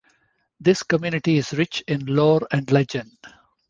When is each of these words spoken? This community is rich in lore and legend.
This 0.59 0.81
community 0.81 1.37
is 1.37 1.53
rich 1.53 1.83
in 1.87 2.03
lore 2.07 2.41
and 2.51 2.71
legend. 2.71 3.19